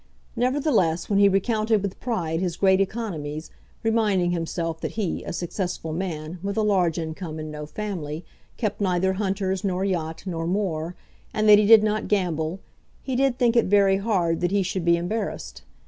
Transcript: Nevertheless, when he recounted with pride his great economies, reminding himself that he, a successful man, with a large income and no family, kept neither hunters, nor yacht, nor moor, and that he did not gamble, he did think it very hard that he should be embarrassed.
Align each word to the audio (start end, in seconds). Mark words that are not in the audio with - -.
Nevertheless, 0.35 1.11
when 1.11 1.19
he 1.19 1.29
recounted 1.29 1.83
with 1.83 1.99
pride 1.99 2.39
his 2.39 2.57
great 2.57 2.81
economies, 2.81 3.51
reminding 3.83 4.31
himself 4.31 4.81
that 4.81 4.93
he, 4.93 5.23
a 5.23 5.31
successful 5.31 5.93
man, 5.93 6.39
with 6.41 6.57
a 6.57 6.63
large 6.63 6.97
income 6.97 7.37
and 7.37 7.51
no 7.51 7.67
family, 7.67 8.25
kept 8.57 8.81
neither 8.81 9.13
hunters, 9.13 9.63
nor 9.63 9.85
yacht, 9.85 10.23
nor 10.25 10.47
moor, 10.47 10.95
and 11.35 11.47
that 11.47 11.59
he 11.59 11.67
did 11.67 11.83
not 11.83 12.07
gamble, 12.07 12.61
he 13.03 13.15
did 13.15 13.37
think 13.37 13.55
it 13.55 13.65
very 13.65 13.97
hard 13.97 14.41
that 14.41 14.49
he 14.49 14.63
should 14.63 14.83
be 14.85 14.97
embarrassed. 14.97 15.61